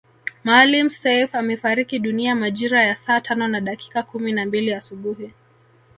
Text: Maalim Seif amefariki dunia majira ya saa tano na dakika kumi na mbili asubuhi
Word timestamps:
Maalim 0.43 0.89
Seif 0.89 1.35
amefariki 1.35 1.99
dunia 1.99 2.35
majira 2.35 2.83
ya 2.83 2.95
saa 2.95 3.21
tano 3.21 3.47
na 3.47 3.61
dakika 3.61 4.03
kumi 4.03 4.31
na 4.31 4.45
mbili 4.45 4.73
asubuhi 4.73 5.31